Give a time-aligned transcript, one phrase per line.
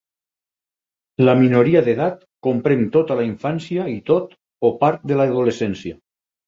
[1.27, 2.17] La minoria d'edat
[2.49, 4.37] comprèn tota la infància i tot
[4.73, 6.05] o part de l'adolescència.